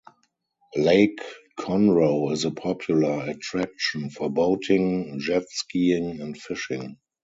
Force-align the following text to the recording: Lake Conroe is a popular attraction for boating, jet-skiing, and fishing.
Lake 0.75 1.19
Conroe 1.59 2.31
is 2.31 2.43
a 2.43 2.49
popular 2.49 3.23
attraction 3.29 4.09
for 4.09 4.31
boating, 4.31 5.19
jet-skiing, 5.19 6.19
and 6.21 6.35
fishing. 6.35 6.97